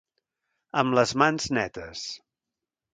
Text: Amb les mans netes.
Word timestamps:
Amb 0.83 0.97
les 0.99 1.15
mans 1.25 1.49
netes. 1.59 2.05